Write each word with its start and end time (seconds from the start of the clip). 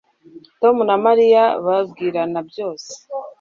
Tom 0.61 0.75
na 0.87 0.95
Mariya 1.05 1.43
babwirana 1.65 2.39
byose 2.49 2.91